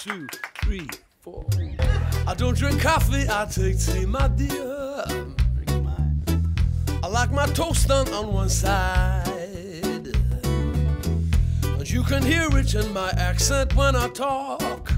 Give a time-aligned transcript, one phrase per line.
[0.00, 0.26] two,
[0.64, 0.88] three,
[1.20, 1.44] four.
[2.26, 5.04] I don't drink coffee, I take tea, my dear.
[7.02, 9.28] I like my toast done on one side.
[11.76, 14.90] And you can hear it in my accent when I talk.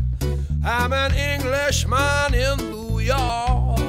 [0.65, 3.83] I'm an Englishman in New York.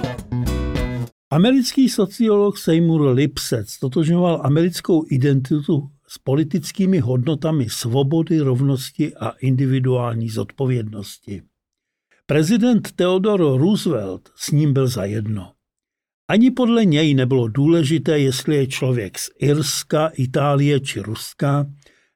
[1.29, 11.41] Americký sociolog Seymour Lipset stotožňoval americkou identitu s politickými hodnotami svobody, rovnosti a individuální zodpovědnosti.
[12.25, 15.51] Prezident Theodore Roosevelt s ním byl zajedno.
[16.27, 21.65] Ani podle něj nebylo důležité, jestli je člověk z Irska, Itálie či Ruska.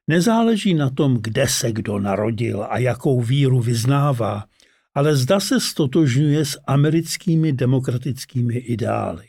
[0.06, 4.44] Nezáleží na tom, kde se kdo narodil a jakou víru vyznává,
[4.94, 9.27] ale zda se stotožňuje s americkými demokratickými ideály.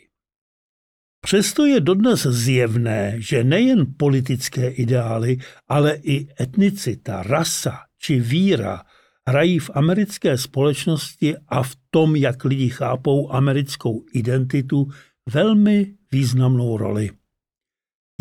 [1.21, 5.37] Přesto je dodnes zjevné, že nejen politické ideály,
[5.67, 8.83] ale i etnicita, rasa či víra
[9.27, 14.87] hrají v americké společnosti a v tom, jak lidi chápou americkou identitu,
[15.29, 17.09] velmi významnou roli.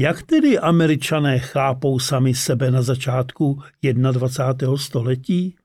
[0.01, 4.77] Jak tedy američané chápou sami sebe na začátku 21.
[4.77, 5.57] století?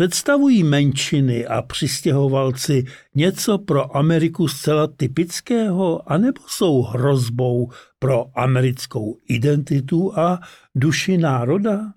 [0.00, 10.18] Představují menšiny a přistěhovalci něco pro Ameriku zcela typického, anebo jsou hrozbou pro americkou identitu
[10.18, 10.40] a
[10.74, 11.92] duši národa?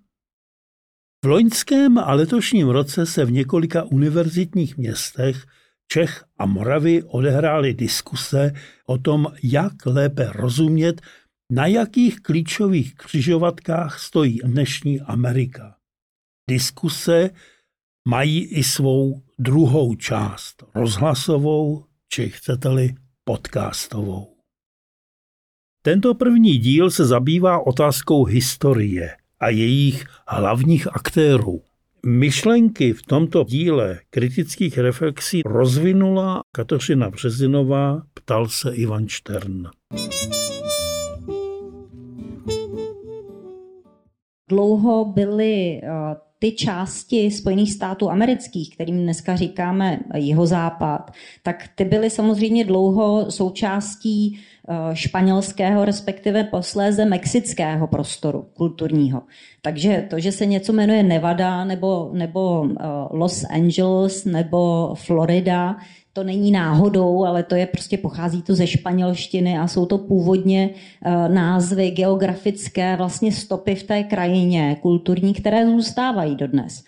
[1.25, 5.45] V loňském a letošním roce se v několika univerzitních městech
[5.91, 8.53] Čech a Moravy odehrály diskuse
[8.85, 11.01] o tom, jak lépe rozumět,
[11.51, 15.75] na jakých klíčových křižovatkách stojí dnešní Amerika.
[16.49, 17.29] Diskuse
[18.07, 24.37] mají i svou druhou část, rozhlasovou, či chcete-li podcastovou.
[25.81, 31.61] Tento první díl se zabývá otázkou historie a jejich hlavních aktérů.
[32.05, 39.69] Myšlenky v tomto díle kritických reflexí rozvinula Kateřina Březinová, ptal se Ivan Štern.
[44.51, 45.89] Dlouho byly eh,
[46.39, 51.11] ty části Spojených států amerických, kterým dneska říkáme jeho západ,
[51.43, 59.21] tak ty byly samozřejmě dlouho součástí eh, španělského, respektive posléze mexického prostoru kulturního.
[59.61, 65.77] Takže to, že se něco jmenuje Nevada nebo, nebo eh, Los Angeles nebo Florida,
[66.13, 70.69] to není náhodou, ale to je prostě pochází to ze španělštiny a jsou to původně
[70.69, 76.83] uh, názvy geografické, vlastně stopy v té krajině kulturní, které zůstávají dodnes.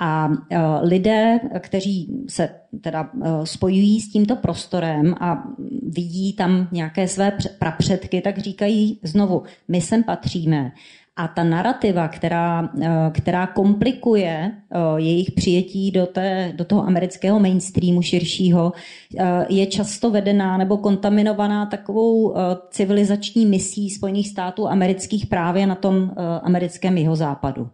[0.00, 0.34] A uh,
[0.82, 5.44] lidé, kteří se teda uh, spojují s tímto prostorem a
[5.82, 10.72] vidí tam nějaké své prapředky, tak říkají znovu, my sem patříme
[11.18, 17.40] a ta narrativa, která, eh, která komplikuje eh, jejich přijetí do, té, do toho amerického
[17.40, 18.72] mainstreamu širšího,
[19.18, 22.34] eh, je často vedená nebo kontaminovaná takovou
[22.70, 26.12] civilizační misí Spojených států amerických právě na tom
[26.42, 27.68] americkém jeho západu.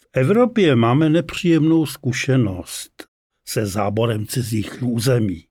[0.00, 2.90] V Evropě máme nepříjemnou zkušenost
[3.48, 5.47] se záborem cizích území.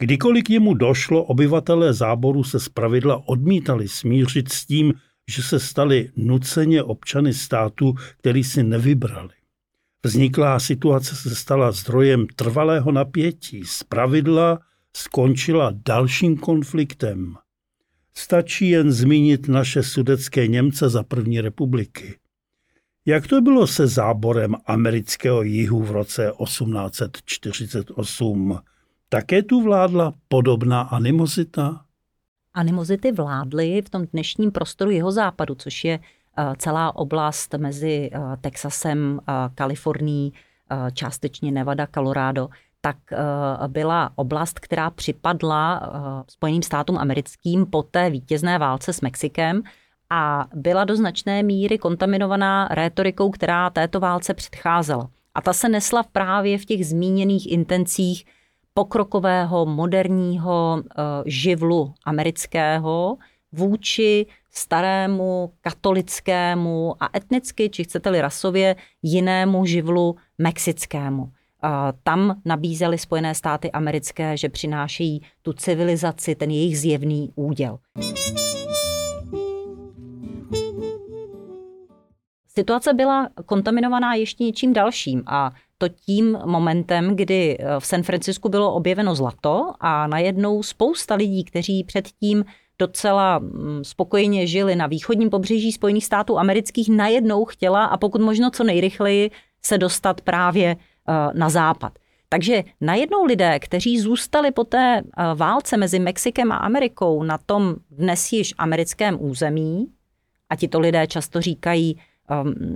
[0.00, 4.92] Kdykoliv němu došlo, obyvatelé záboru se zpravidla odmítali smířit s tím,
[5.30, 9.34] že se stali nuceně občany státu, který si nevybrali.
[10.04, 13.64] Vzniklá situace se stala zdrojem trvalého napětí.
[13.64, 14.58] Zpravidla
[14.96, 17.34] skončila dalším konfliktem.
[18.14, 22.18] Stačí jen zmínit naše sudecké Němce za první republiky.
[23.06, 28.58] Jak to bylo se záborem amerického jihu v roce 1848?
[29.12, 31.80] Také tu vládla podobná animozita?
[32.54, 38.20] Animozity vládly v tom dnešním prostoru jeho západu, což je eh, celá oblast mezi eh,
[38.40, 40.32] Texasem, eh, Kalifornií,
[40.94, 42.48] částečně Nevada, Colorado,
[42.80, 42.96] tak
[43.66, 45.92] byla oblast, která připadla
[46.28, 49.62] Spojeným státům americkým po té vítězné válce s Mexikem
[50.10, 55.10] a byla do značné míry kontaminovaná rétorikou, která této válce předcházela.
[55.34, 58.24] A ta se nesla právě v těch zmíněných intencích
[58.80, 63.16] pokrokového, moderního eh, živlu amerického
[63.52, 71.28] vůči starému, katolickému a etnicky, či chcete-li rasově, jinému živlu mexickému.
[71.28, 71.68] Eh,
[72.02, 77.78] tam nabízely Spojené státy americké, že přinášejí tu civilizaci, ten jejich zjevný úděl.
[82.46, 88.48] Situace byla kontaminovaná ještě něčím dalším a to tím momentem, kdy eh, v San Francisku
[88.48, 92.44] bylo objeveno zlato a najednou spousta lidí, kteří předtím
[92.78, 98.50] docela mm, spokojeně žili na východním pobřeží Spojených států amerických, najednou chtěla a pokud možno
[98.50, 99.30] co nejrychleji
[99.62, 101.92] se dostat právě eh, na západ.
[102.28, 107.74] Takže najednou lidé, kteří zůstali po té eh, válce mezi Mexikem a Amerikou na tom
[107.90, 109.86] dnes již americkém území,
[110.50, 111.98] a tito lidé často říkají,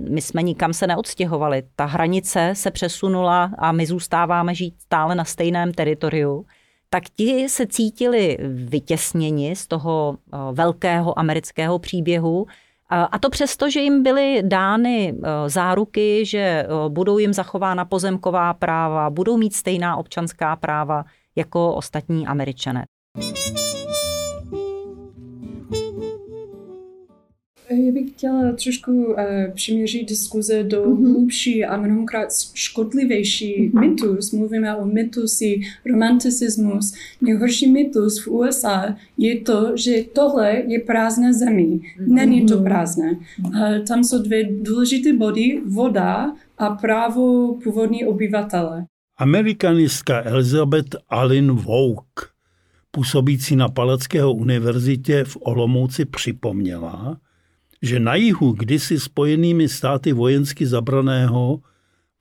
[0.09, 5.25] my jsme nikam se neodstěhovali, ta hranice se přesunula a my zůstáváme žít stále na
[5.25, 6.45] stejném teritoriu,
[6.89, 12.45] tak ti se cítili vytěsněni z toho eh, velkého amerického příběhu.
[12.89, 19.09] A to přesto, že jim byly dány e, záruky, že budou jim zachována pozemková práva,
[19.09, 21.05] budou mít stejná občanská práva
[21.35, 22.85] jako ostatní američané.
[27.75, 29.15] Já bych chtěla trošku uh,
[29.53, 31.13] přiměřit diskuze do mm-hmm.
[31.13, 33.79] hlubší a mnohokrát škodlivější mm-hmm.
[33.79, 34.31] mytus.
[34.31, 36.93] Mluvíme o mytusi, romanticismus.
[37.21, 41.81] Nejhorší mytus v USA je to, že tohle je prázdné zemí.
[41.81, 42.07] Mm-hmm.
[42.07, 43.17] Není to prázdné.
[43.45, 48.85] Uh, tam jsou dvě důležité body, voda a právo původní obyvatele.
[49.17, 52.35] Amerikanistka Elizabeth Allen Vogue,
[52.91, 57.17] působící na Palackého univerzitě v Olomouci, připomněla,
[57.85, 61.59] že na jihu kdysi spojenými státy vojensky zabraného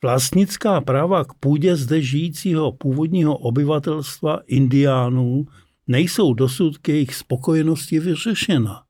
[0.03, 5.47] vlastnická práva k půdě zde žijícího původního obyvatelstva indiánů
[5.87, 8.83] nejsou dosud k jejich spokojenosti vyřešena.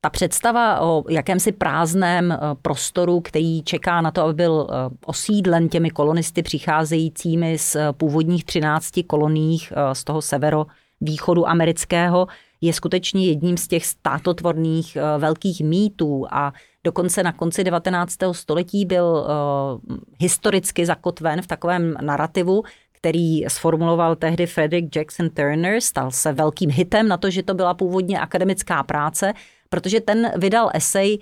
[0.00, 4.74] Ta představa o jakémsi prázdném eh, prostoru, který čeká na to, aby byl eh,
[5.06, 10.66] osídlen těmi kolonisty přicházejícími z eh, původních 13 koloních z toho severo
[11.02, 12.26] východu amerického,
[12.60, 16.52] je skutečně jedním z těch státotvorných eh, velkých mýtů a
[16.84, 18.16] dokonce na konci 19.
[18.32, 22.62] století byl eh, historicky zakotven v takovém narrativu,
[22.92, 27.74] který sformuloval tehdy Frederick Jackson Turner, stal se velkým hitem na to, že to byla
[27.74, 29.32] původně akademická práce,
[29.68, 31.18] protože ten vydal esej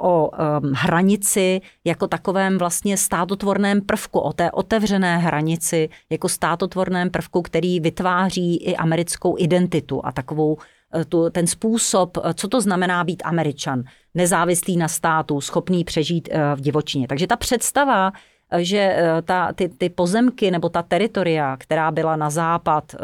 [0.00, 0.30] o
[0.72, 8.56] hranici jako takovém vlastně státotvorném prvku, o té otevřené hranici jako státotvorném prvku, který vytváří
[8.56, 10.56] i americkou identitu a takovou
[10.94, 13.82] eh, tu, ten způsob, eh, co to znamená být Američan,
[14.14, 17.08] nezávislý na státu, schopný přežít v divočině.
[17.08, 18.12] Takže ta představa
[18.58, 22.98] že eh, ta, ty, ty pozemky nebo ta teritoria, která byla na západ, eh,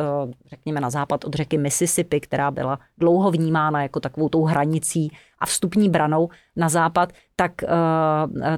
[0.47, 5.47] řekněme na západ od řeky Mississippi, která byla dlouho vnímána jako takovou tou hranicí a
[5.47, 7.69] vstupní branou na západ, tak, eh,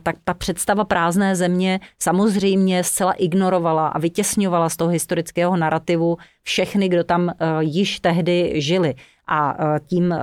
[0.02, 6.88] tak ta představa prázdné země samozřejmě zcela ignorovala a vytěsňovala z toho historického narrativu všechny,
[6.88, 8.94] kdo tam již tehdy žili.
[9.28, 10.18] A e, tím e,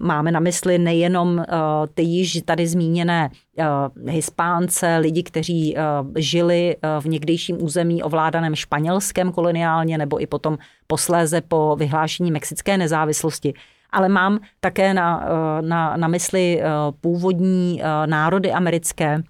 [0.00, 1.44] máme na mysli nejenom e,
[1.94, 3.30] ty již tady zmíněné
[4.08, 5.76] Hispánce, lidi, kteří
[6.16, 13.54] žili v někdejším území ovládaném španělském koloniálně nebo i potom posléze po vyhlášení mexické nezávislosti.
[13.90, 15.28] Ale mám také na,
[15.60, 16.62] na, na mysli
[17.00, 19.22] původní národy americké.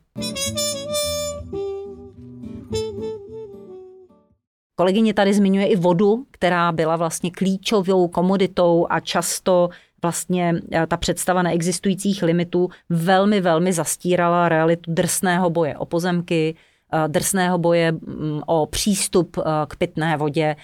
[4.83, 9.69] Kolegyně tady zmiňuje i vodu, která byla vlastně klíčovou komoditou a často
[10.03, 16.55] vlastně eh, ta představa neexistujících limitů velmi, velmi zastírala realitu drsného boje o pozemky,
[16.93, 20.57] eh, drsného boje mm, o přístup eh, k pitné vodě,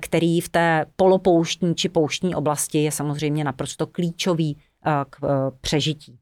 [0.00, 4.56] který v té polopouštní či pouštní oblasti je samozřejmě naprosto klíčový
[5.10, 5.16] k
[5.60, 6.18] přežití.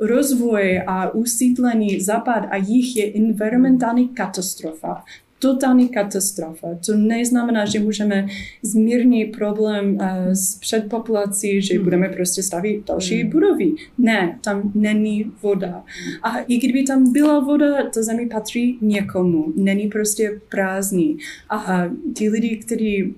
[0.00, 5.04] Rozvoj a usídlení západ a jich je environmentální katastrofa
[5.40, 6.68] totální katastrofa.
[6.86, 8.26] To neznamená, že můžeme
[8.62, 11.84] zmírnit problém uh, s předpopulací, že hmm.
[11.84, 13.30] budeme prostě stavit další hmm.
[13.30, 13.72] budovy.
[13.98, 15.84] Ne, tam není voda.
[16.22, 19.52] A i kdyby tam byla voda, to zemi patří někomu.
[19.56, 21.18] Není prostě prázdný.
[21.50, 21.84] A
[22.16, 23.14] ti lidi, kteří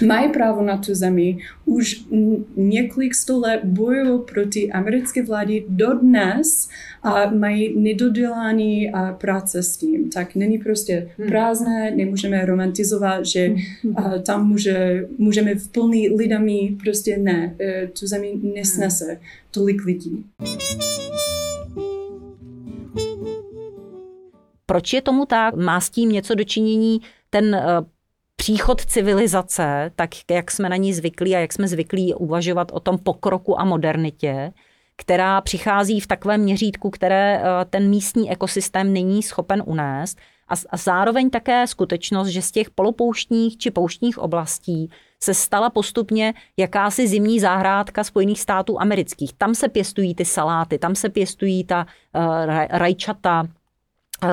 [0.00, 2.04] mají právo na tu zemi, už
[2.56, 6.68] několik sto let bojují proti americké vládě dodnes
[7.02, 10.10] a mají nedodělaný práce s tím.
[10.10, 11.28] Tak není prostě hmm.
[11.28, 13.48] prázdné, nemůžeme romantizovat, že
[13.82, 13.94] hmm.
[14.26, 19.20] tam může, můžeme v plný lidami, prostě ne, e, tu zemi nesnese
[19.50, 20.24] tolik lidí.
[24.66, 25.54] Proč je tomu tak?
[25.54, 27.62] Má s tím něco dočinění ten e,
[28.42, 32.98] příchod civilizace, tak jak jsme na ní zvyklí a jak jsme zvyklí uvažovat o tom
[32.98, 34.52] pokroku a modernitě,
[34.96, 40.18] která přichází v takovém měřítku, které eh, ten místní ekosystém není schopen unést.
[40.48, 44.90] A, zároveň také skutečnost, že z těch polopouštních či pouštních oblastí
[45.22, 49.32] se stala postupně jakási zimní zahrádka Spojených států amerických.
[49.32, 52.22] Tam se pěstují ty saláty, tam se pěstují ta uh,
[52.70, 54.28] rajčata, uh,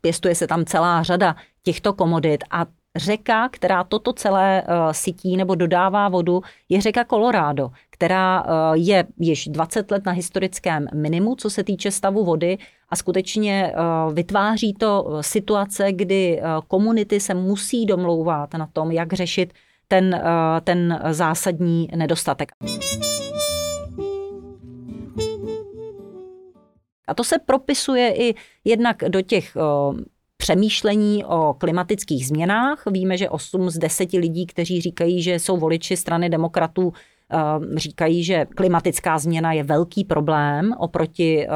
[0.00, 5.54] pěstuje se tam celá řada těchto komodit a řeka, která toto celé uh, sytí nebo
[5.54, 11.64] dodává vodu, je řeka Colorado, která je již 20 let na historickém minimu, co se
[11.64, 12.58] týče stavu vody
[12.88, 13.72] a skutečně
[14.12, 19.52] vytváří to situace, kdy komunity se musí domlouvat na tom, jak řešit
[19.88, 20.22] ten,
[20.64, 22.52] ten zásadní nedostatek.
[27.06, 28.34] A to se propisuje i
[28.64, 29.56] jednak do těch
[30.44, 32.82] přemýšlení o klimatických změnách.
[32.90, 36.92] Víme, že 8 z 10 lidí, kteří říkají, že jsou voliči strany demokratů,
[37.76, 41.46] říkají, že klimatická změna je velký problém oproti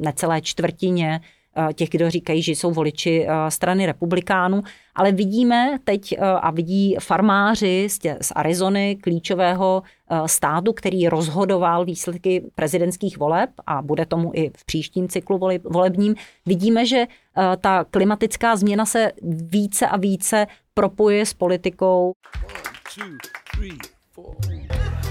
[0.00, 1.35] necelé čtvrtině Eh,
[1.74, 4.62] těch, kdo říkají, že jsou voliči eh, strany republikánů,
[4.94, 7.88] ale vidíme teď eh, a vidí farmáři
[8.20, 9.82] z Arizony, klíčového
[10.26, 16.14] státu, který rozhodoval výsledky prezidentských voleb a bude tomu i v příštím cyklu volebním,
[16.46, 17.06] vidíme, že
[17.60, 22.12] ta klimatická změna se více a více propojuje s politikou.
[22.46, 22.58] One,
[22.94, 23.16] two,
[23.56, 23.78] three,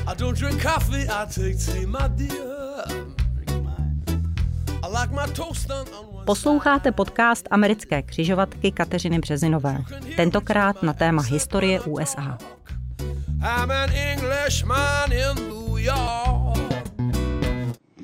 [0.08, 3.25] I don't drink coffee, I take tea, my dear.
[6.26, 9.78] Posloucháte podcast americké křižovatky Kateřiny Březinové.
[10.16, 12.38] Tentokrát na téma historie USA.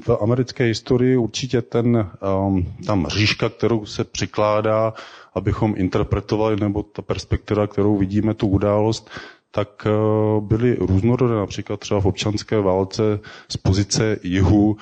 [0.05, 2.09] V americké historii určitě ten,
[2.47, 4.93] um, ta mřížka, kterou se přikládá,
[5.33, 9.09] abychom interpretovali, nebo ta perspektiva, kterou vidíme, tu událost,
[9.51, 13.19] tak uh, byly různorodé, například třeba v občanské válce
[13.49, 14.77] z pozice jihu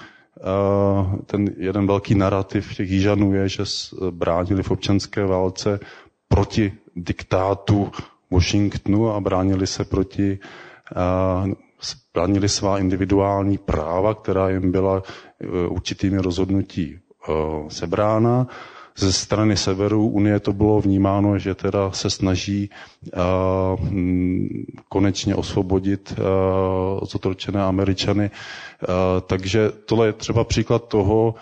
[1.25, 3.63] ten jeden velký narrativ těch Jižanů je, že
[4.12, 5.79] bránili v občanské válce
[6.27, 7.91] proti diktátu
[8.31, 10.39] Washingtonu a bránili se proti,
[12.13, 15.03] bránili svá individuální práva, která jim byla
[15.69, 17.00] určitými rozhodnutí
[17.67, 18.48] sebrána
[19.00, 23.88] ze strany severu Unie to bylo vnímáno, že teda se snaží uh,
[24.89, 26.13] konečně osvobodit
[27.03, 28.32] zotročené Američany.
[29.27, 31.36] Takže tohle je třeba příklad toho,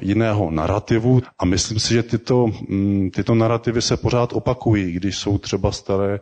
[0.00, 5.38] jiného narrativu a myslím si, že tyto, um, tyto narrativy se pořád opakují, když jsou
[5.38, 6.20] třeba staré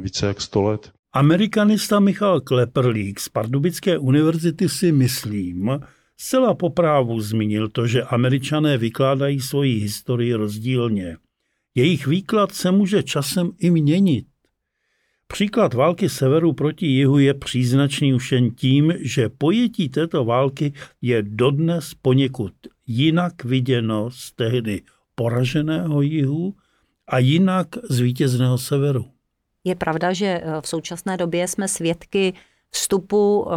[0.00, 0.90] více jak 100 let.
[1.12, 5.80] Amerikanista Michal Kleperlík z Pardubické univerzity si myslím,
[6.22, 11.16] Zcela poprávu zmínil to, že američané vykládají svoji historii rozdílně.
[11.74, 14.26] Jejich výklad se může časem i měnit.
[15.26, 20.72] Příklad války severu proti jihu je příznačný už jen tím, že pojetí této války
[21.02, 22.52] je dodnes poněkud
[22.86, 24.82] jinak viděno z tehdy
[25.14, 26.54] poraženého jihu
[27.08, 29.04] a jinak z vítězného severu.
[29.64, 32.34] Je pravda, že eh, v současné době jsme svědky
[32.70, 33.54] vstupu eh,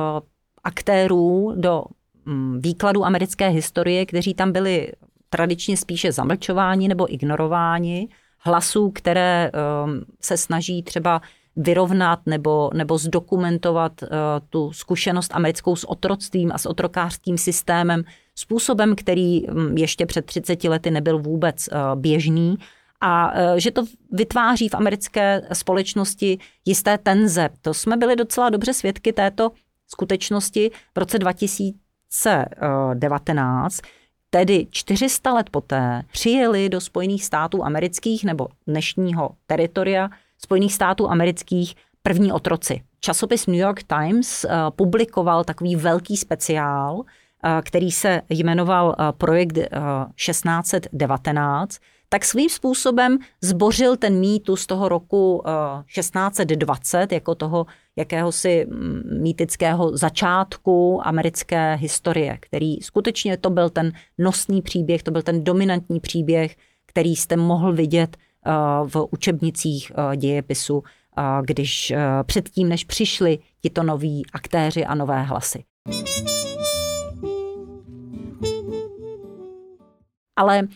[0.64, 1.84] aktérů do
[2.26, 4.92] Mm, výkladu americké historie, kteří tam byli
[5.30, 8.08] tradičně spíše zamlčováni nebo ignorováni,
[8.40, 9.52] hlasů, které
[9.86, 11.22] um, se snaží třeba
[11.56, 14.08] vyrovnat nebo, nebo zdokumentovat uh,
[14.50, 18.04] tu zkušenost americkou s otroctvím a s otrokářským systémem
[18.36, 22.56] způsobem, který um, ještě před 30 lety nebyl vůbec uh, běžný
[23.02, 27.50] a uh, že to vytváří v americké společnosti jisté tenze.
[27.62, 29.52] To jsme byli docela dobře svědky této
[29.88, 31.83] skutečnosti v roce 2000,
[32.14, 33.82] 2019,
[34.30, 41.76] tedy 400 let poté, přijeli do Spojených států amerických nebo dnešního teritoria Spojených států amerických
[42.04, 42.82] první otroci.
[43.00, 47.04] Časopis New York Times uh, publikoval takový velký speciál, uh,
[47.62, 49.58] který se jmenoval uh, Projekt
[50.16, 51.78] 1619,
[52.14, 55.44] tak svým způsobem zbořil ten mýtus z toho roku
[55.96, 57.66] 1620 jako toho
[57.96, 65.22] jakéhosi mm, mýtického začátku americké historie, který skutečně to byl ten nosný příběh, to byl
[65.22, 66.56] ten dominantní příběh,
[66.86, 68.52] který jste mohl vidět eh,
[68.88, 70.84] v učebnicích eh, dějepisu,
[71.18, 71.94] eh, když
[72.26, 75.64] předtím, než přišli tito noví aktéři a nové hlasy.
[80.36, 80.68] Ale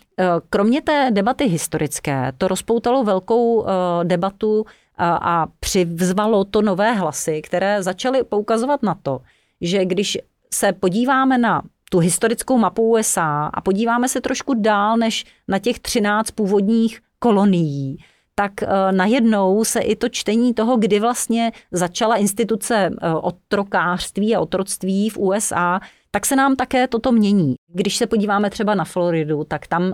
[0.49, 3.65] kromě té debaty historické, to rozpoutalo velkou
[4.03, 4.65] debatu
[4.99, 9.19] a přivzvalo to nové hlasy, které začaly poukazovat na to,
[9.61, 10.17] že když
[10.53, 15.79] se podíváme na tu historickou mapu USA a podíváme se trošku dál než na těch
[15.79, 17.97] 13 původních kolonií,
[18.35, 18.51] tak
[18.91, 25.79] najednou se i to čtení toho, kdy vlastně začala instituce otrokářství a otroctví v USA,
[26.11, 27.55] tak se nám také toto mění.
[27.67, 29.91] Když se podíváme třeba na Floridu, tak tam uh,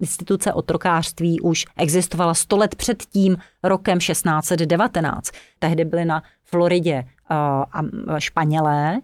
[0.00, 5.30] instituce otrokářství už existovala 100 let před tím rokem 1619.
[5.58, 9.00] Tehdy byly na Floridě uh, Španělé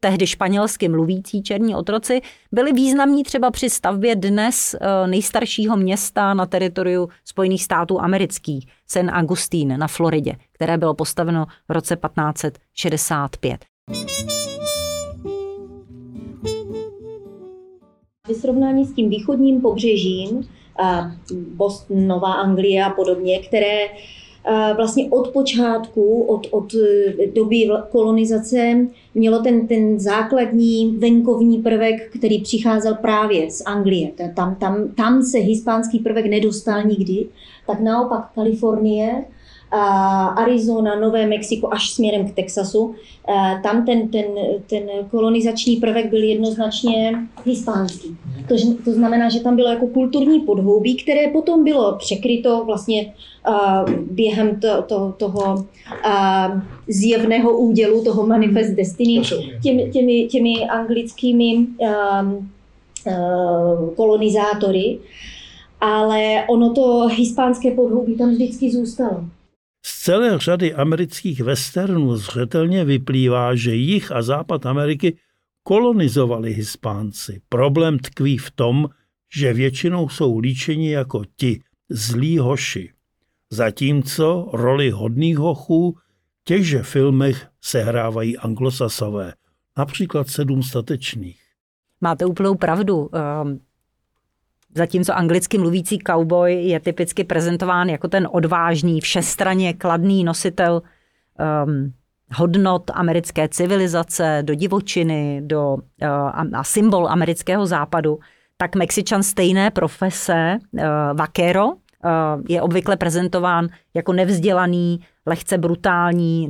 [0.00, 2.20] tehdy španělsky mluvící černí otroci,
[2.52, 9.10] byli významní třeba při stavbě dnes eh, nejstaršího města na teritoriu Spojených států amerických, San
[9.10, 13.64] Agustín na Floridě, které bylo postaveno v roce 1565.
[18.30, 20.48] Ve srovnání s tím východním pobřežím,
[21.56, 23.78] Boston, Nová Anglie a podobně, které
[24.76, 32.42] vlastně od počátku, od, od e, doby kolonizace mělo ten, ten základní venkovní prvek, který
[32.42, 34.10] přicházel právě z Anglie.
[34.34, 37.26] Tam, tam, tam se hispánský prvek nedostal nikdy,
[37.66, 39.24] tak naopak Kalifornie
[40.36, 42.94] Arizona, Nové Mexiko až směrem k Texasu.
[43.62, 44.24] Tam ten, ten,
[44.66, 48.16] ten kolonizační prvek byl jednoznačně hispánský.
[48.48, 53.12] To, to znamená, že tam bylo jako kulturní podhoubí, které potom bylo překryto vlastně
[54.10, 55.66] během to, to, toho
[56.88, 59.22] zjevného údělu, toho manifest destiny,
[59.62, 61.66] těmi, těmi, těmi anglickými
[63.96, 64.98] kolonizátory
[65.80, 69.24] ale ono to hispánské podhoubí tam vždycky zůstalo.
[69.82, 75.16] Z celé řady amerických westernů zřetelně vyplývá, že jich a západ Ameriky
[75.62, 77.40] kolonizovali Hispánci.
[77.48, 78.88] Problém tkví v tom,
[79.34, 82.92] že většinou jsou líčeni jako ti zlí hoši.
[83.50, 85.96] Zatímco roli hodných hochů
[86.40, 89.34] v těchže filmech sehrávají anglosasové,
[89.78, 91.40] například sedm statečných.
[92.00, 93.10] Máte úplnou pravdu.
[94.74, 100.82] Zatímco anglicky mluvící cowboy je typicky prezentován jako ten odvážný, všestraně kladný nositel
[101.64, 101.92] um,
[102.34, 106.08] hodnot americké civilizace, do divočiny, do, uh,
[106.54, 108.18] a symbol amerického západu,
[108.56, 110.80] tak Mexičan stejné profese, uh,
[111.14, 111.72] vaquero, uh,
[112.48, 116.48] je obvykle prezentován jako nevzdělaný, lehce brutální,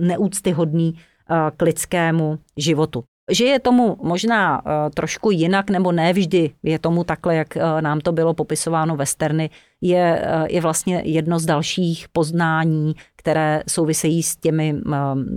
[0.00, 3.04] neúctyhodný uh, k lidskému životu.
[3.30, 7.82] Že je tomu možná eh, trošku jinak, nebo ne vždy je tomu takhle, jak eh,
[7.82, 9.50] nám to bylo popisováno westerny,
[9.80, 14.74] je, eh, je vlastně jedno z dalších poznání, které souvisejí s těmi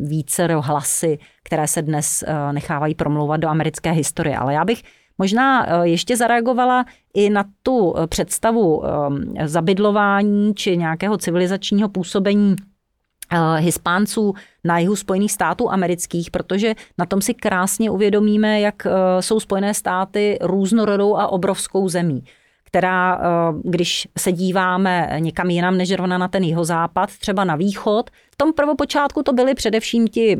[0.03, 4.37] více hlasy, které se dnes nechávají promlouvat do americké historie.
[4.37, 4.83] Ale já bych
[5.17, 8.83] možná ještě zareagovala i na tu představu
[9.45, 12.55] zabydlování či nějakého civilizačního působení
[13.57, 19.39] Hispánců na jihu Spojených států amerických, protože na tom si krásně uvědomíme, jak eh, jsou
[19.39, 22.23] Spojené státy různorodou a obrovskou zemí
[22.69, 27.55] která, eh, když se díváme někam jinam než rovna na ten jeho západ, třeba na
[27.55, 30.37] východ, v tom prvopočátku to byli především ti,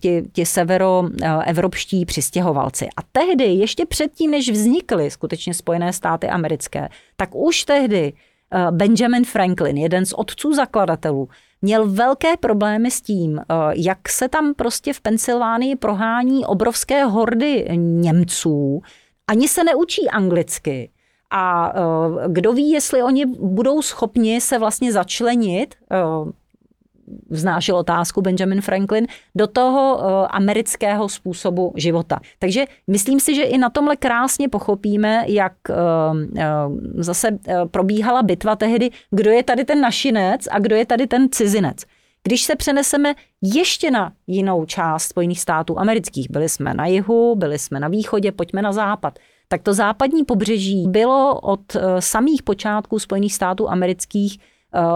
[0.00, 2.88] ti, ti severoevropští přistěhovalci.
[2.96, 8.12] A tehdy, ještě předtím, než vznikly skutečně Spojené státy americké, tak už tehdy
[8.70, 11.28] Benjamin Franklin, jeden z otců zakladatelů,
[11.62, 13.44] měl velké problémy s tím, eh,
[13.74, 18.82] jak se tam prostě v Pensylvánii prohání obrovské hordy Němců.
[19.26, 20.90] Ani se neučí anglicky.
[21.30, 21.80] A eh,
[22.28, 25.96] kdo ví, jestli oni budou schopni se vlastně začlenit eh,
[27.30, 32.20] vznášel otázku Benjamin Franklin, do toho eh, amerického způsobu života.
[32.38, 35.74] Takže myslím si, že i na tomhle krásně pochopíme, jak eh,
[36.36, 36.46] eh,
[36.94, 37.38] zase
[37.70, 41.76] probíhala bitva tehdy, kdo je tady ten našinec a kdo je tady ten cizinec.
[42.22, 47.58] Když se přeneseme ještě na jinou část Spojených států amerických, byli jsme na jihu, byli
[47.58, 49.18] jsme na východě, pojďme na západ,
[49.48, 54.38] tak to západní pobřeží bylo od samých počátků Spojených států amerických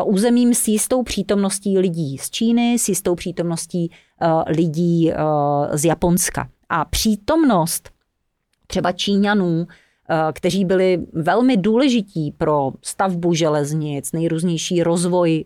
[0.04, 5.16] územím s jistou přítomností lidí z Číny, s jistou přítomností eh, lidí eh,
[5.72, 6.48] z Japonska.
[6.68, 7.90] A přítomnost
[8.66, 9.66] třeba Číňanů,
[10.32, 15.44] kteří byli velmi důležití pro stavbu železnic, nejrůznější rozvoj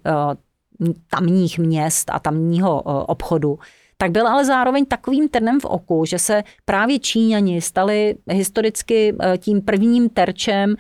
[1.10, 3.58] tamních měst a tamního obchodu,
[3.96, 9.62] tak byl ale zároveň takovým trnem v oku, že se právě Číňani stali historicky tím
[9.62, 10.74] prvním terčem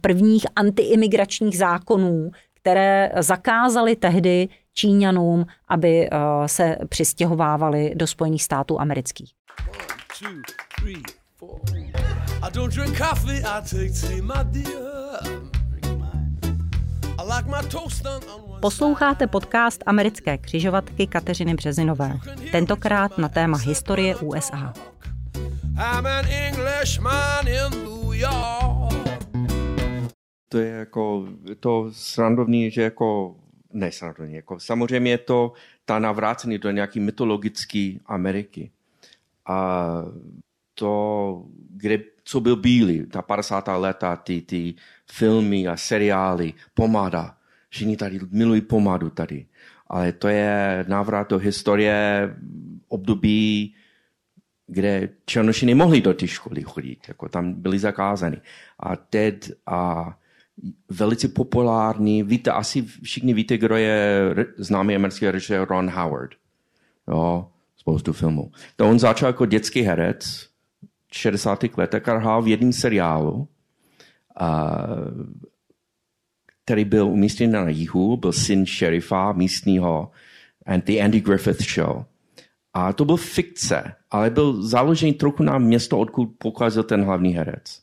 [0.00, 2.30] prvních antiimigračních zákonů,
[2.64, 9.32] které zakázaly tehdy Číňanům, aby eh, se přistěhovávali do Spojených států amerických.
[18.60, 22.18] Posloucháte podcast americké křižovatky Kateřiny Březinové.
[22.52, 24.72] Tentokrát na téma historie USA.
[25.76, 28.83] I'm an Englishman in New York
[30.54, 31.28] to je jako
[31.60, 33.36] to srandovní, že jako
[33.72, 35.52] ne srandovní, jako samozřejmě je to
[35.84, 38.70] ta navrácení do nějaký mytologický Ameriky.
[39.46, 39.88] A
[40.74, 43.68] to, kde, co byl bílý, ta 50.
[43.76, 44.74] léta, ty, ty
[45.10, 47.36] filmy a seriály, pomáda.
[47.68, 49.46] Všichni tady milují pomádu tady.
[49.86, 52.34] Ale to je návrat do historie
[52.88, 53.74] období
[54.66, 58.40] kde černoši nemohli do té školy chodit, jako tam byli zakázány.
[58.78, 60.16] A teď a
[60.90, 66.30] velice populární, víte, asi všichni víte, kdo je známý americký režisér Ron Howard.
[67.08, 68.52] Jo, spoustu filmů.
[68.76, 70.48] To on začal jako dětský herec
[71.10, 71.64] v 60.
[71.76, 73.48] letech a hrál v jednom seriálu,
[74.36, 74.76] a,
[76.64, 80.10] který byl umístěn na jihu, byl syn šerifa místního
[80.66, 82.04] and the Andy Griffith Show.
[82.74, 87.80] A to byl fikce, ale byl založený trochu na město, odkud pocházel ten hlavní herec.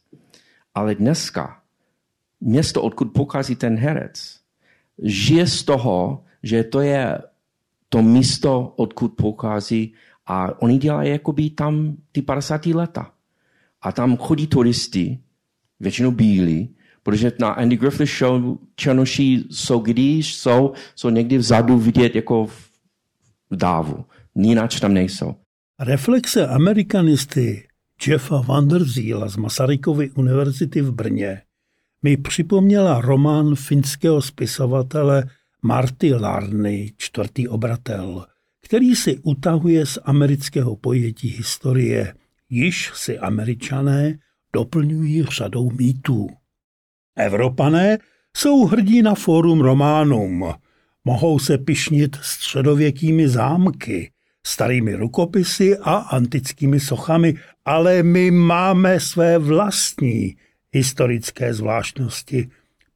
[0.75, 1.60] Ale dneska
[2.41, 4.39] město, odkud pochází ten herec,
[5.03, 7.17] žije z toho, že to je
[7.89, 9.93] to místo, odkud pochází
[10.25, 13.11] a oni dělají jakoby tam ty 50 leta.
[13.81, 15.19] A tam chodí turisty,
[15.79, 22.15] většinou bílí, protože na Andy Griffith Show černoši jsou, když jsou, jsou někdy vzadu vidět
[22.15, 24.05] jako v dávu.
[24.35, 25.35] Nínač tam nejsou.
[25.79, 27.67] Reflexe amerikanisty
[28.07, 31.41] Jeffa Vanderzeela z Masarykovy univerzity v Brně
[32.03, 35.23] mi připomněla román finského spisovatele
[35.61, 38.25] Marty Larny, čtvrtý obratel,
[38.65, 42.15] který si utahuje z amerického pojetí historie,
[42.49, 44.17] již si američané
[44.53, 46.29] doplňují řadou mýtů.
[47.15, 47.97] Evropané
[48.37, 50.53] jsou hrdí na fórum románum,
[51.05, 54.11] mohou se pišnit středověkými zámky,
[54.45, 57.35] starými rukopisy a antickými sochami,
[57.65, 60.35] ale my máme své vlastní
[60.73, 62.49] historické zvláštnosti.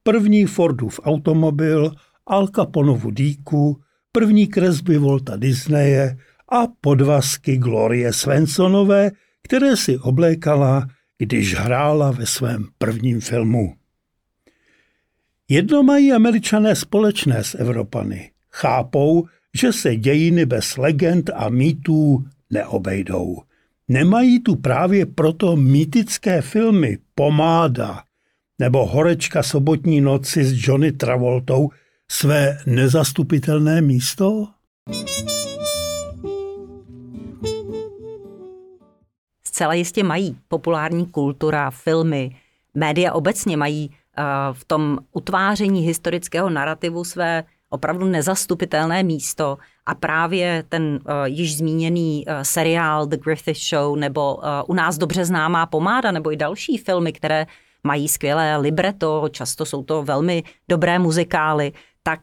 [0.03, 1.91] První Fordův automobil,
[2.27, 6.17] Al Caponovu díku, první kresby Volta Disneye
[6.49, 9.11] a podvazky Glorie Svensonové,
[9.41, 13.75] které si oblékala, když hrála ve svém prvním filmu.
[15.49, 18.31] Jedno mají američané společné s Evropany.
[18.51, 23.41] Chápou, že se dějiny bez legend a mýtů neobejdou.
[23.87, 28.03] Nemají tu právě proto mýtické filmy Pomáda
[28.59, 31.69] nebo Horečka sobotní noci s Johnny Travoltou
[32.11, 34.47] své nezastupitelné místo?
[39.47, 42.35] Zcela jistě mají populární kultura, filmy,
[42.73, 50.63] média obecně mají uh, v tom utváření historického narrativu své opravdu nezastupitelné místo a právě
[50.69, 55.65] ten uh, již zmíněný uh, seriál The Griffith Show nebo uh, u nás dobře známá
[55.65, 57.47] pomáda nebo i další filmy, které
[57.83, 62.19] mají skvělé libreto, často jsou to velmi dobré muzikály, tak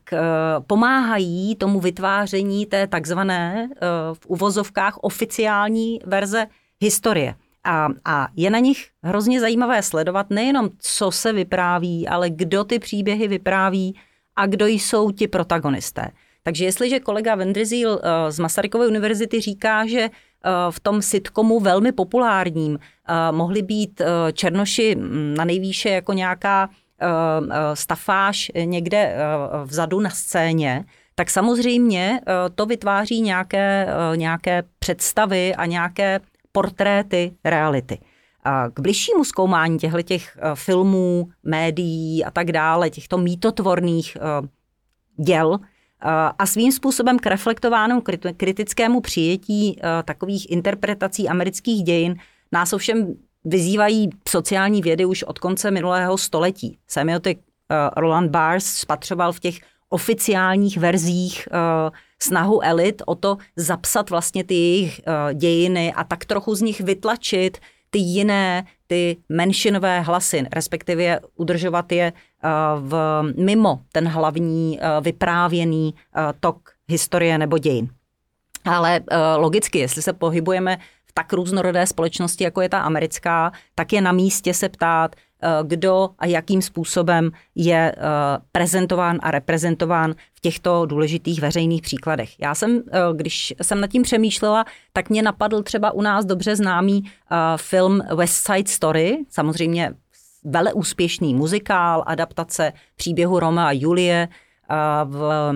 [0.66, 3.68] pomáhají tomu vytváření té takzvané
[4.12, 6.46] v uvozovkách oficiální verze
[6.81, 7.35] historie.
[7.64, 12.79] A, a je na nich hrozně zajímavé sledovat nejenom, co se vypráví, ale kdo ty
[12.79, 13.96] příběhy vypráví
[14.37, 16.11] a kdo jsou ti protagonisté.
[16.43, 20.11] Takže jestliže kolega Vendrizil eh, z Masarykovy univerzity říká, že eh,
[20.71, 24.03] v tom sitcomu velmi populárním eh, mohli být
[24.33, 26.69] černoši mm, na nejvýše jako nějaká
[27.75, 29.17] stafáž někde
[29.65, 32.21] vzadu na scéně, tak samozřejmě
[32.55, 36.21] to vytváří nějaké, nějaké představy a nějaké
[36.53, 37.99] portréty reality.
[38.75, 44.17] K bližšímu zkoumání těchto těch filmů, médií a tak dále, těchto mítotvorných
[45.17, 45.59] děl,
[46.38, 48.03] a svým způsobem k reflektovánu
[48.37, 52.17] kritickému přijetí eh, takových interpretací amerických dějin
[52.53, 56.79] nás ovšem vyzývají sociální vědy už od konce minulého století.
[56.88, 59.55] Semiotik eh, Roland Barthes spatřoval v těch
[59.88, 61.91] oficiálních verzích eh,
[62.23, 65.01] snahu elit o to zapsat vlastně ty jejich
[65.35, 67.59] dějiny a tak trochu z nich vytlačit
[67.93, 75.95] ty jiné, ty menšinové hlasy, respektive udržovat je eh, v, mimo ten hlavní eh, vyprávěný
[75.95, 77.89] eh, tok historie nebo dějin.
[78.65, 79.01] Ale
[79.37, 80.79] logicky, jestli se pohybujeme
[81.14, 86.11] tak různorodé společnosti, jako je ta americká, tak je na místě se ptát, Eh, kdo
[86.18, 88.01] a jakým způsobem je eh,
[88.53, 92.40] prezentován a reprezentován v těchto důležitých veřejných příkladech.
[92.40, 96.57] Já jsem, eh, když jsem nad tím přemýšlela, tak mě napadl třeba u nás dobře
[96.57, 97.05] známý
[97.57, 99.94] film West Side Story, samozřejmě
[100.44, 104.29] vele úspěšný muzikál, adaptace příběhu Roma a Julie,
[105.05, 105.53] v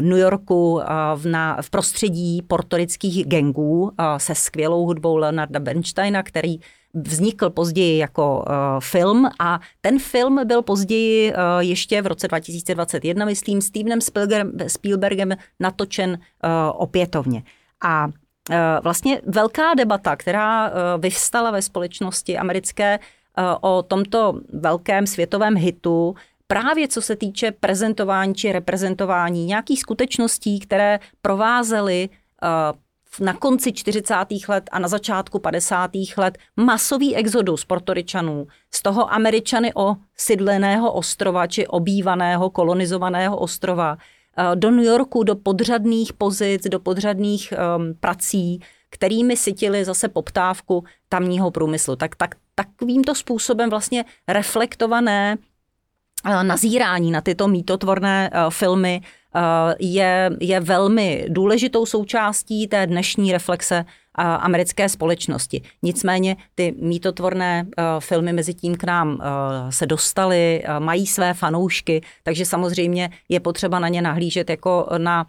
[0.00, 0.80] New Yorku
[1.14, 6.60] v, na, v prostředí portorických gangů se skvělou hudbou Leonarda Bernsteina, který
[6.94, 13.24] vznikl později jako uh, film a ten film byl později uh, ještě v roce 2021,
[13.24, 14.00] myslím, Stevenem
[14.66, 16.18] Spielbergem natočen
[16.72, 17.42] opětovně.
[17.84, 18.08] A
[18.82, 22.98] vlastně velká debata, která vyvstala ve společnosti americké
[23.60, 26.14] o tomto velkém světovém hitu,
[26.50, 32.08] právě co se týče prezentování či reprezentování nějakých skutečností, které provázely
[32.42, 34.14] uh, na konci 40.
[34.48, 35.90] let a na začátku 50.
[36.16, 43.96] let masový exodus Portoričanů z toho Američany o sidleného ostrova či obývaného, kolonizovaného ostrova
[44.36, 48.60] eh, do New Yorku, do podřadných pozic, do podřadných um, prací,
[48.90, 51.96] kterými sytili zase poptávku tamního průmyslu.
[51.96, 55.49] Tak, tak takovýmto způsobem vlastně reflektované eh,
[56.24, 59.00] nazírání na tyto mítotvorné uh, filmy
[59.36, 65.62] Eh, je, je velmi důležitou součástí té dnešní reflexe eh, americké společnosti.
[65.82, 69.22] Nicméně ty mítotvorné eh, filmy mezi tím k nám
[69.70, 75.26] se dostaly, mají své fanoušky, takže samozřejmě je potřeba na ně nahlížet jako na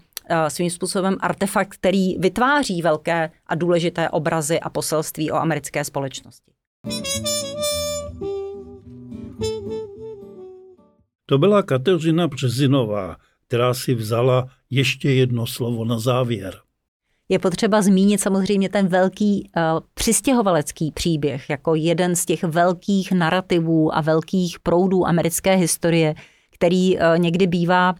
[0.47, 6.51] svým způsobem artefakt, který vytváří velké a důležité obrazy a poselství o americké společnosti.
[11.31, 13.15] To byla Kateřina Březinová,
[13.47, 16.55] která si vzala ještě jedno slovo na závěr.
[17.29, 23.95] Je potřeba zmínit samozřejmě ten velký uh, přistěhovalecký příběh jako jeden z těch velkých narrativů
[23.95, 26.15] a velkých proudů americké historie,
[26.49, 27.95] který uh, někdy bývá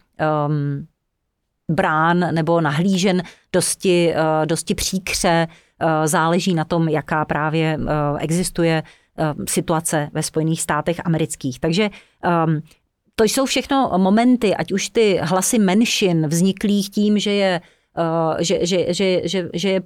[0.47, 0.87] um,
[1.75, 5.47] brán nebo nahlížen dosti, uh, dosti příkře.
[5.83, 7.87] Uh, záleží na tom, jaká právě uh,
[8.19, 8.83] existuje
[9.47, 11.59] situace ve Spojených státech amerických.
[11.59, 11.89] Takže
[12.45, 12.61] um,
[13.15, 17.61] to jsou všechno momenty, ať už ty hlasy menšin vzniklých tím, že je,
[17.97, 19.81] uh, že, že, že, že, že je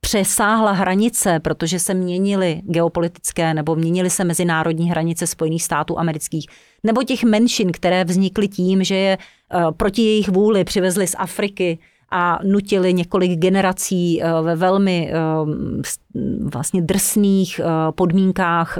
[0.00, 6.46] přesáhla hranice, protože se měnily geopolitické nebo měnily se mezinárodní hranice Spojených států amerických,
[6.84, 11.78] nebo těch menšin, které vznikly tím, že je uh, proti jejich vůli přivezli z Afriky
[12.10, 15.12] a nutili několik generací uh, ve velmi
[16.44, 17.60] vlastně drsných
[17.94, 18.78] podmínkách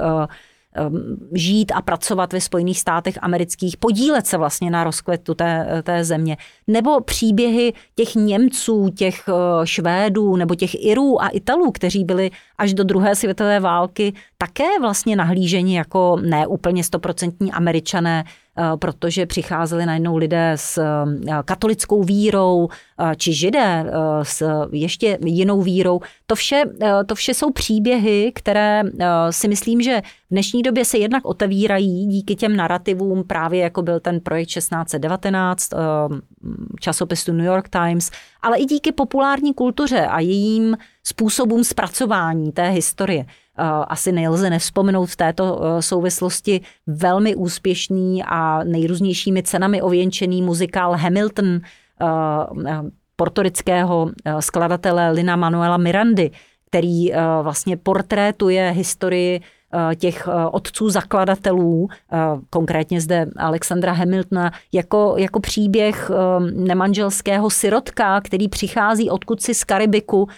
[1.32, 6.36] žít a pracovat ve Spojených státech amerických, podílet se vlastně na rozkvetu té, té země.
[6.66, 12.74] Nebo příběhy těch Němců, těch uh, Švédů nebo těch Irů a Italů, kteří byli až
[12.74, 18.24] do druhé světové války také vlastně nahlíženi jako neúplně stoprocentní američané,
[18.76, 22.68] protože přicházeli najednou lidé s eh, katolickou vírou,
[23.00, 23.90] eh, či židé
[24.22, 26.00] s ještě jinou vírou.
[26.26, 26.62] To vše,
[27.06, 28.82] to vše jsou příběhy, které
[29.30, 34.00] si myslím, že v dnešní době se jednak otevírají díky těm narrativům, právě jako byl
[34.00, 35.70] ten projekt 1619,
[36.80, 38.10] časopisu New York Times,
[38.42, 43.26] ale i díky populární kultuře a jejím způsobům zpracování té historie.
[43.58, 50.92] Eh, asi nelze nevzpomenout v této eh, souvislosti velmi úspěšný a nejrůznějšími cenami ověnčený muzikál
[50.92, 51.60] Hamilton eh,
[53.16, 56.30] portorického skladatele Lina Manuela Mirandy,
[56.66, 57.12] který
[57.42, 59.40] vlastně portrétuje historii
[59.96, 61.88] těch otců zakladatelů,
[62.50, 66.10] konkrétně zde Alexandra Hamiltona, jako, jako příběh
[66.54, 70.28] nemanželského sirotka, který přichází odkud si z Karibiku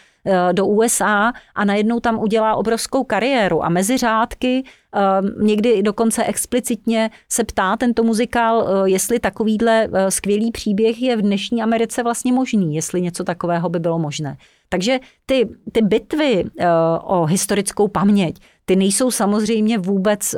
[0.53, 3.65] do USA a najednou tam udělá obrovskou kariéru.
[3.65, 5.01] A mezi řádky eh,
[5.43, 11.63] někdy dokonce explicitně se ptá tento muzikál, eh, jestli takovýhle skvělý příběh je v dnešní
[11.63, 14.37] Americe vlastně možný, jestli něco takového by bylo možné.
[14.69, 16.45] Takže ty, ty bitvy
[17.03, 20.35] o historickou paměť, ty nejsou samozřejmě vůbec,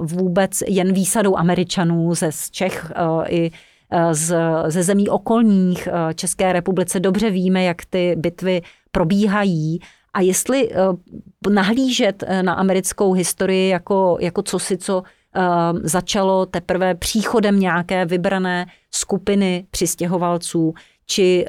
[0.00, 2.92] vůbec jen výsadou Američanů ze Čech
[3.28, 3.50] i
[4.12, 7.00] z, ze zemí okolních České republice.
[7.00, 9.80] Dobře víme, jak ty bitvy probíhají
[10.14, 10.76] a jestli eh,
[11.50, 15.02] nahlížet eh, na americkou historii jako, jako cosi, co
[15.36, 15.40] eh,
[15.82, 20.74] začalo teprve příchodem nějaké vybrané skupiny přistěhovalců,
[21.06, 21.46] či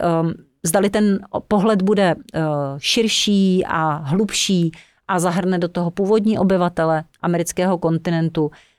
[0.64, 2.16] zdali ten pohled bude
[2.78, 4.72] širší a hlubší
[5.08, 8.75] a zahrne do toho původní obyvatele amerického kontinentu, Eh,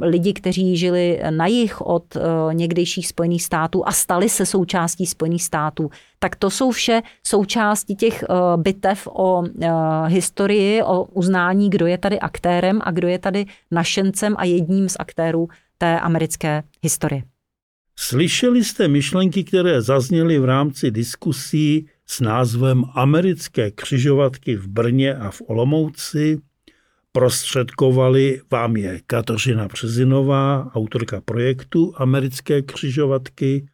[0.00, 2.20] lidi, kteří žili na jich od eh,
[2.52, 8.22] někdejších Spojených států a stali se součástí Spojených států, tak to jsou vše součástí těch
[8.22, 9.42] eh, bitev o
[10.06, 14.96] historii, o uznání, kdo je tady aktérem a kdo je tady našencem a jedním z
[14.98, 17.22] aktérů té americké historie.
[17.98, 25.30] Slyšeli jste myšlenky, které zazněly v rámci diskusí s názvem Americké křižovatky v Brně a
[25.30, 26.38] v Olomouci
[27.16, 33.68] Prostředkovali vám je Kateřina Březinová, autorka projektu Americké křižovatky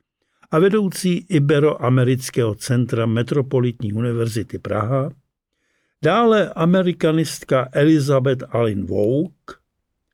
[0.50, 5.10] a vedoucí Iberoamerického centra Metropolitní univerzity Praha,
[6.04, 9.34] dále amerikanistka Elizabeth Allen Vogue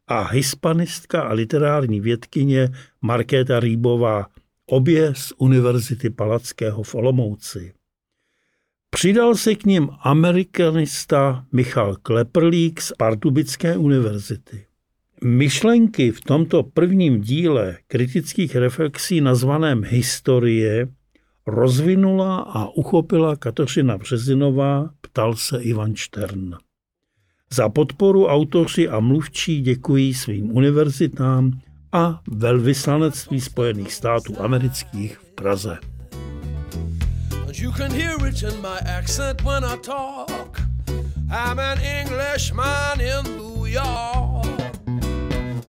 [0.06, 2.68] a hispanistka a literární vědkyně
[3.02, 4.26] Markéta Rýbová,
[4.66, 7.77] obě z Univerzity Palackého v Olomouci.
[8.90, 14.64] Přidal se k ním amerikanista Michal Kleprlík z Pardubické univerzity.
[15.24, 20.88] Myšlenky v tomto prvním díle kritických reflexí nazvaném Historie
[21.46, 26.54] rozvinula a uchopila Kateřina Březinová, ptal se Ivan Štern.
[27.52, 31.60] Za podporu autoři a mluvčí děkují svým univerzitám
[31.92, 35.78] a velvyslanectví Spojených států amerických v Praze.
[37.48, 40.60] But you can hear it in my accent when I talk.
[41.30, 44.67] I'm an Englishman in New York.